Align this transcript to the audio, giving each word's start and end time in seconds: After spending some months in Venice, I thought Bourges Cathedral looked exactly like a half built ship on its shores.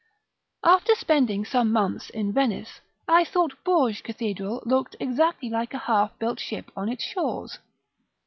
After 0.63 0.95
spending 0.95 1.45
some 1.45 1.71
months 1.71 2.09
in 2.09 2.33
Venice, 2.33 2.81
I 3.07 3.23
thought 3.23 3.63
Bourges 3.63 4.01
Cathedral 4.01 4.63
looked 4.65 4.95
exactly 4.99 5.47
like 5.51 5.75
a 5.75 5.85
half 5.85 6.17
built 6.17 6.39
ship 6.39 6.71
on 6.75 6.89
its 6.89 7.03
shores. 7.03 7.59